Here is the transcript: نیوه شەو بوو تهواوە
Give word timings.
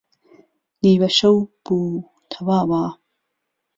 نیوه 0.81 1.09
شەو 1.17 1.35
بوو 1.63 2.05
تهواوە 2.31 2.83